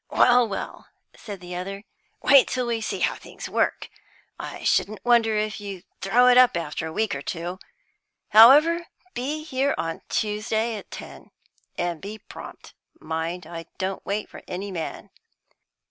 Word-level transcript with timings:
"Well, 0.09 0.47
well," 0.47 0.87
said 1.15 1.41
the 1.41 1.53
other, 1.55 1.83
"wait 2.23 2.47
till 2.47 2.65
we 2.65 2.81
see 2.81 3.01
how 3.01 3.13
things 3.13 3.47
work. 3.47 3.87
I 4.39 4.63
shouldn't 4.63 5.05
wonder 5.05 5.37
if 5.37 5.61
you 5.61 5.83
throw 6.01 6.25
it 6.25 6.39
up 6.39 6.57
after 6.57 6.87
a 6.87 6.91
week 6.91 7.13
or 7.13 7.21
two. 7.21 7.59
However, 8.29 8.87
be 9.13 9.43
here 9.43 9.75
on 9.77 10.01
Tuesday 10.09 10.75
at 10.75 10.89
ten. 10.89 11.29
And 11.77 12.03
prompt, 12.27 12.73
mind: 12.99 13.45
I 13.45 13.67
don't 13.77 14.03
wait 14.03 14.27
for 14.27 14.41
any 14.47 14.71
man." 14.71 15.11